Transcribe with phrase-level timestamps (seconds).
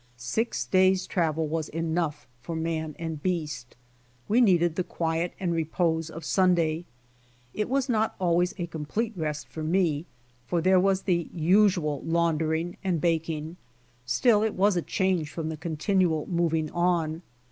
[0.17, 3.75] Six days' travel was enough for man and beast.
[4.27, 6.85] We needed the quiet and repose of Sunday.
[7.53, 10.07] It was not always a complete rest for me,
[10.47, 13.57] for there was the usual laundering and baking.
[14.03, 17.21] Still it was a change from the continual moving on.